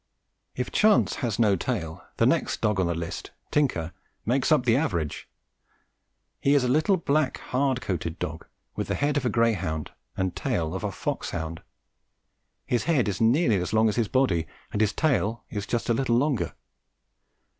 If 0.55 0.71
Chance 0.71 1.17
has 1.17 1.37
no 1.37 1.55
tail, 1.55 2.03
the 2.17 2.25
next 2.25 2.59
dog 2.59 2.79
on 2.79 2.87
the 2.87 2.95
list, 2.95 3.29
"Tinker," 3.51 3.93
makes 4.25 4.51
up 4.51 4.65
the 4.65 4.75
average. 4.75 5.29
He 6.39 6.55
is 6.55 6.63
a 6.63 6.67
little 6.67 6.97
black, 6.97 7.37
hard 7.37 7.81
coated 7.81 8.17
dog, 8.17 8.47
with 8.75 8.87
the 8.87 8.95
head 8.95 9.15
of 9.15 9.27
a 9.27 9.29
greyhound 9.29 9.91
and 10.17 10.35
tail 10.35 10.73
of 10.73 10.83
a 10.83 10.91
foxhound. 10.91 11.61
His 12.65 12.85
head 12.85 13.07
is 13.07 13.21
nearly 13.21 13.57
as 13.57 13.73
long 13.73 13.89
as 13.89 13.95
his 13.95 14.07
body, 14.07 14.47
and 14.71 14.81
his 14.81 14.91
tail 14.91 15.43
is 15.51 15.67
just 15.67 15.87
a 15.87 15.93
little 15.93 16.17
longer. 16.17 16.55